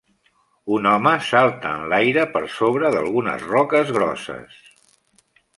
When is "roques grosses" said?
3.53-4.61